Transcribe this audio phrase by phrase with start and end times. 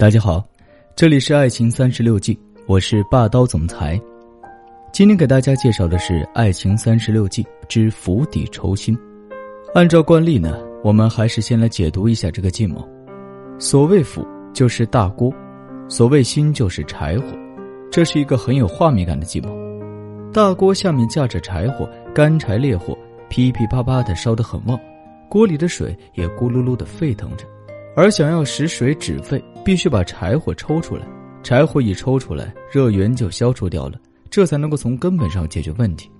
[0.00, 0.42] 大家好，
[0.96, 2.34] 这里是《爱情三十六计》，
[2.66, 4.00] 我是霸道总裁。
[4.94, 8.96] 今天给大家介绍的是《爱情三十六计之釜底抽薪》。
[9.74, 12.82] 按照惯例呢，我们还是先来解读一下这个计谋。
[13.58, 15.30] 所谓釜就是大锅，
[15.86, 17.26] 所谓薪就是柴火，
[17.92, 19.54] 这是一个很有画面感的计谋。
[20.32, 22.96] 大锅下面架着柴火，干柴烈火
[23.28, 24.80] 噼噼啪啪的烧得很旺，
[25.28, 27.44] 锅里的水也咕噜噜的沸腾着。
[27.96, 31.06] 而想要使水止沸，必须把柴火抽出来。
[31.42, 33.98] 柴火一抽出来，热源就消除掉了，
[34.30, 36.10] 这才能够从根本上解决问题。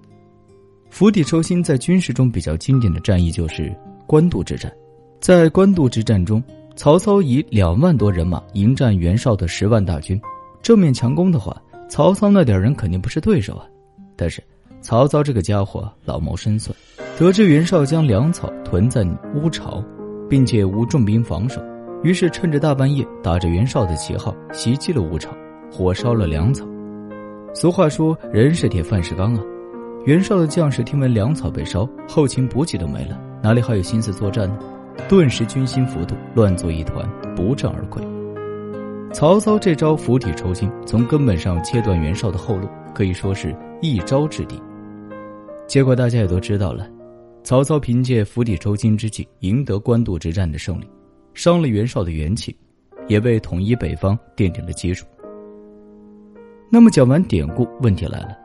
[0.88, 3.72] 釜底抽薪在军事中比较经典的战役就是
[4.06, 4.72] 官渡之战。
[5.20, 6.42] 在官渡之战中，
[6.74, 10.20] 曹操以两万多人马迎战袁绍的十万大军，
[10.62, 11.56] 正面强攻的话，
[11.88, 13.66] 曹操那点人肯定不是对手啊。
[14.16, 14.42] 但是
[14.80, 16.74] 曹操这个家伙老谋深算，
[17.18, 19.84] 得知袁绍将粮草屯在乌巢。
[20.30, 21.60] 并且无重兵防守，
[22.04, 25.30] 于是趁着大半夜，打着袁绍的旗号袭击了吴巢，
[25.72, 26.64] 火烧了粮草。
[27.52, 29.42] 俗话说：“人是铁，饭是钢啊。”
[30.06, 34.56] 袁绍的将士听闻粮草被烧，后勤补给都没了，哪里还有心思作战呢？
[35.08, 38.00] 顿时军心浮动，乱作一团，不战而溃。
[39.12, 44.62] 曹操这招釜底抽薪，从根本上切断袁绍的后路，可以说是一招制敌。
[45.66, 46.86] 结果大家也都知道了。
[47.42, 50.88] 曹操凭借釜底抽薪之计赢得官渡之战的胜利，
[51.34, 52.54] 伤了袁绍的元气，
[53.08, 55.06] 也为统一北方奠定了基础。
[56.70, 58.36] 那么讲完典故，问题来了：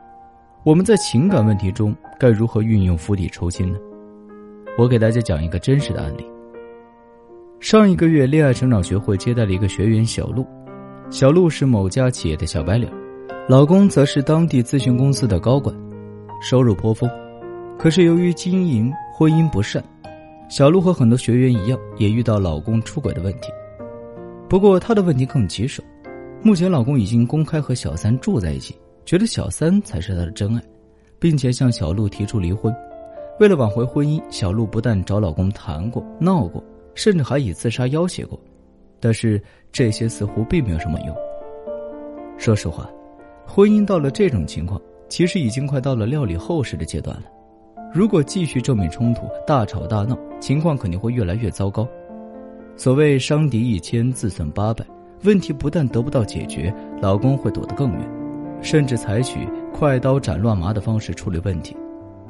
[0.64, 3.78] 我们在情感问题中该如何运用釜底抽薪呢？
[4.78, 6.26] 我给大家讲一个真实的案例。
[7.60, 10.44] 上一个月，恋爱成长学会接待了一个学员小鹿，
[11.10, 12.90] 小鹿是某家企业的小白领，
[13.48, 15.74] 老公则是当地咨询公司的高管，
[16.40, 17.08] 收入颇丰。
[17.78, 19.84] 可是由于经营婚姻不善，
[20.48, 23.52] 小鹿和很多学员一样，也遇到老公出轨的问题。
[24.48, 25.82] 不过她的问题更棘手，
[26.42, 28.74] 目前老公已经公开和小三住在一起，
[29.04, 30.62] 觉得小三才是他的真爱，
[31.18, 32.74] 并且向小鹿提出离婚。
[33.38, 36.62] 为了挽回婚姻，小鹿不但找老公谈过、闹过，
[36.94, 38.40] 甚至还以自杀要挟过。
[38.98, 39.40] 但是
[39.70, 41.14] 这些似乎并没有什么用。
[42.38, 42.88] 说实话，
[43.46, 47.24] 婚姻到了这种情况，其实已经快到了料理后事的阶段了。
[47.96, 51.88] 如果继续正面冲突、大吵大闹，情况肯定会越来越糟糕。
[52.76, 54.84] 所谓伤敌一千，自损八百，
[55.24, 56.70] 问题不但得不到解决，
[57.00, 58.00] 老公会躲得更远，
[58.60, 61.74] 甚至采取快刀斩乱麻的方式处理问题。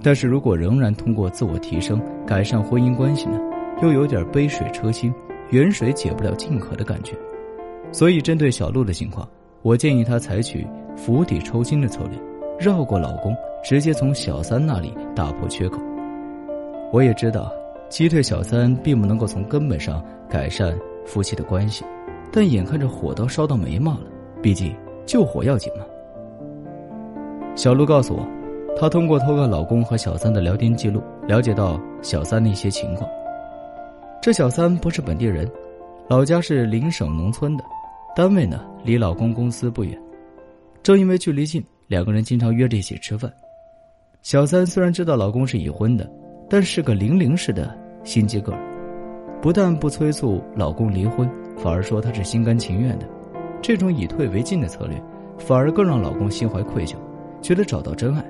[0.05, 3.37] 但是如果仍然通过自我提升改善婚姻关系呢？
[3.83, 5.13] 又有点杯水车薪，
[5.51, 7.17] 远水解不了近渴的感觉。
[7.91, 9.29] 所以针对小鹿的情况，
[9.63, 10.65] 我建议她采取
[10.97, 12.17] 釜底抽薪的策略。
[12.57, 15.83] 绕过老公，直接从小三那里打破缺口。
[16.93, 17.53] 我也知道，
[17.89, 20.01] 击退小三并不能够从根本上
[20.31, 21.85] 改善夫妻的关系，
[22.31, 24.05] 但眼看着火都烧到眉毛了，
[24.41, 24.73] 毕竟
[25.05, 25.85] 救火要紧嘛。
[27.57, 28.25] 小鹿告诉我，
[28.79, 33.11] 她通过偷看老公和小三的聊天记录，了解到小三的一些情况。
[34.23, 35.45] 这小三不是本地人，
[36.09, 37.65] 老家是邻省农村的，
[38.15, 40.01] 单位呢离老公公司不远，
[40.85, 41.61] 正因为距离近。
[41.89, 43.33] 两个人经常约着一起吃饭。
[44.27, 46.05] 小三虽然知道老公是已婚的，
[46.51, 47.73] 但是个零零似的
[48.03, 48.59] 心机 girl，
[49.41, 53.07] 不但不催促老公离婚，反而说他是心甘情愿的。
[53.63, 55.01] 这种以退为进的策略，
[55.39, 56.97] 反而更让老公心怀愧疚，
[57.41, 58.25] 觉得找到真爱。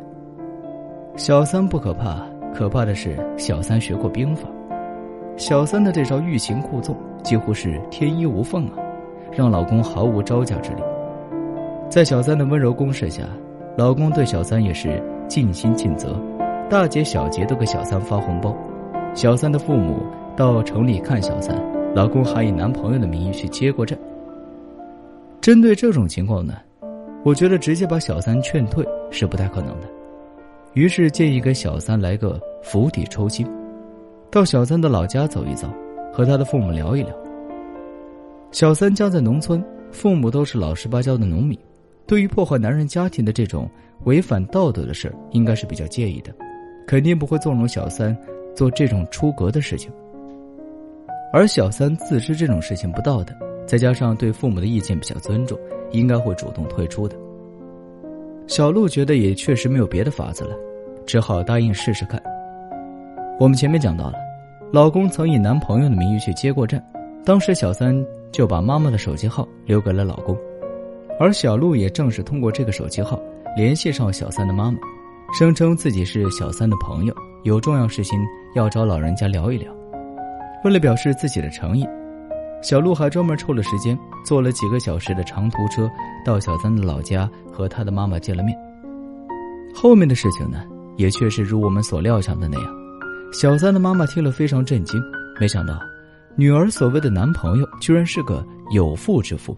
[1.17, 4.51] 小三不可怕，可怕的是小三学过兵法。
[5.39, 8.77] 小三的这招欲擒故纵，几乎是天衣无缝啊，
[9.33, 10.83] 让老公毫无招架之力。
[11.89, 13.23] 在小三的温柔攻势下。
[13.79, 16.21] 老公对小三也是尽心尽责，
[16.69, 18.57] 大节小节都给小三发红包。
[19.15, 19.99] 小三的父母
[20.37, 21.57] 到城里看小三，
[21.95, 23.99] 老公还以男朋友的名义去接过站。
[25.41, 26.55] 针对这种情况呢，
[27.25, 29.89] 我觉得直接把小三劝退是不太可能的。
[30.75, 33.47] 于是建议给小三来个釜底抽薪，
[34.31, 35.69] 到小三的老家走一遭，
[36.13, 37.15] 和他的父母聊一聊。
[38.51, 41.59] 小三家在农村，父母都是老实巴交的农民。
[42.07, 43.69] 对于破坏男人家庭的这种
[44.05, 46.33] 违反道德的事儿，应该是比较介意的，
[46.87, 48.17] 肯定不会纵容小三
[48.55, 49.91] 做这种出格的事情。
[51.33, 53.35] 而小三自知这种事情不道德，
[53.67, 55.59] 再加上对父母的意见比较尊重，
[55.91, 57.17] 应该会主动退出的。
[58.47, 60.57] 小鹿觉得也确实没有别的法子了，
[61.05, 62.23] 只好答应试试看。
[63.41, 64.15] 我们前面讲到了，
[64.73, 66.83] 老公曾以男朋友的名义去接过站，
[67.25, 67.93] 当时小三
[68.31, 70.39] 就把妈妈的手机号留给了老公。
[71.19, 73.21] 而小鹿也正是通过这个手机号
[73.57, 74.79] 联系上小三的妈妈，
[75.33, 78.19] 声称自己是小三的朋友，有重要事情
[78.55, 79.73] 要找老人家聊一聊。
[80.63, 81.87] 为了表示自己的诚意，
[82.63, 85.91] 小鹿还专门抽了时间，坐了几个小时的长途车
[86.25, 88.57] 到小三的老家和他的妈妈见了面。
[89.75, 90.65] 后面的事情呢，
[90.97, 92.75] 也确实如我们所料想的那样。
[93.33, 95.01] 小三的妈妈听了非常震惊，
[95.41, 95.79] 没想到
[96.35, 99.57] 女儿所谓的男朋友居然是个有妇之夫。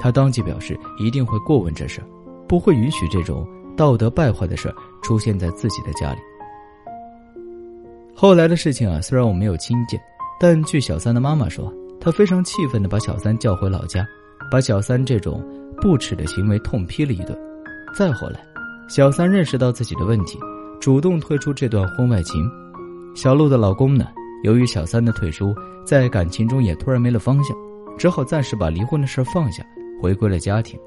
[0.00, 2.00] 他当即表示一定会过问这事，
[2.48, 3.46] 不会允许这种
[3.76, 4.72] 道德败坏的事
[5.02, 6.18] 出现在自己的家里。
[8.14, 10.00] 后来的事情啊，虽然我没有亲见，
[10.40, 14.06] 但据小三的妈妈说，她非常气愤的把小三叫回老家，
[14.50, 15.44] 把小三这种
[15.82, 17.38] 不耻的行为痛批了一顿。
[17.94, 18.40] 再后来，
[18.88, 20.38] 小三认识到自己的问题，
[20.80, 22.48] 主动退出这段婚外情。
[23.14, 24.06] 小鹿的老公呢，
[24.44, 25.54] 由于小三的退出，
[25.84, 27.56] 在感情中也突然没了方向，
[27.98, 29.62] 只好暂时把离婚的事放下，
[30.00, 30.78] 回归了家庭。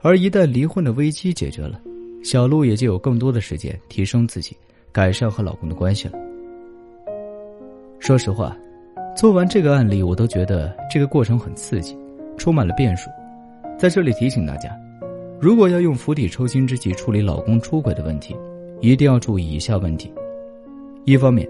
[0.00, 1.80] 而一旦离婚的危机解决了，
[2.22, 4.56] 小鹿也就有更多的时间提升自己，
[4.92, 6.14] 改善和老公的关系了。
[7.98, 8.56] 说实话，
[9.14, 11.96] 做完这个案例，我都觉得这个过程很刺激，
[12.38, 13.10] 充满了变数。
[13.78, 14.70] 在这里提醒大家，
[15.38, 18.34] 如果要用釜底抽薪之计处理老公出轨的问题，
[18.80, 20.12] 一定要注意以下问题：
[21.04, 21.46] 一方面，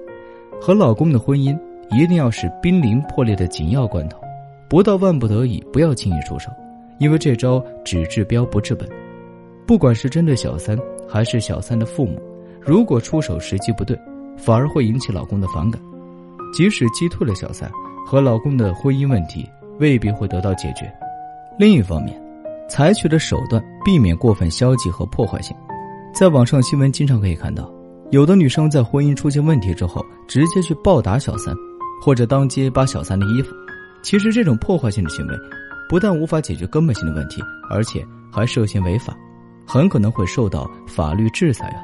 [0.61, 1.56] 和老公的婚姻
[1.91, 4.21] 一定要是濒临破裂的紧要关头，
[4.69, 6.50] 不到万不得已不要轻易出手，
[7.00, 8.88] 因为这招只治标不治本。
[9.67, 12.20] 不管是针对小三还是小三的父母，
[12.61, 13.99] 如果出手时机不对，
[14.37, 15.81] 反而会引起老公的反感。
[16.52, 17.70] 即使击退了小三，
[18.05, 19.49] 和老公的婚姻问题
[19.79, 20.93] 未必会得到解决。
[21.58, 22.20] 另一方面，
[22.69, 25.56] 采取的手段避免过分消极和破坏性。
[26.12, 27.73] 在网上新闻经常可以看到，
[28.11, 31.55] 有的女生在婚姻出现问题之后，直接去暴打小三，
[32.03, 33.55] 或者当街扒小三的衣服。
[34.03, 35.35] 其实这种破坏性的行为，
[35.90, 39.14] 不但无法解决根本性的问题，而且还涉嫌违法，
[39.66, 41.82] 很可能会受到法律制裁啊。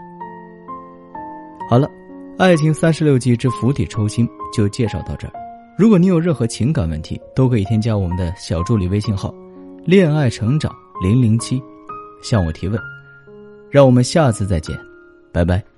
[1.69, 1.91] 好了。
[2.39, 5.33] 爱情三十六计之釜底抽薪就介绍到这儿。
[5.79, 9.35] 如果你有任何情感问题，都可以添加我们的小助理微信号
[9.87, 10.71] “恋爱成长
[11.03, 11.59] 零零七”，
[12.23, 12.79] 向我提问。
[13.71, 14.79] 让我们下次再见，
[15.33, 15.76] 拜拜。